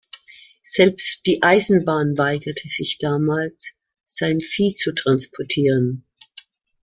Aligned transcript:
Selbst 0.65 1.27
die 1.27 1.43
Eisenbahn 1.43 2.17
weigerte 2.17 2.67
sich 2.69 2.97
damals, 2.99 3.75
sein 4.03 4.41
Vieh 4.41 4.73
zu 4.73 4.95
transportieren. 4.95 6.07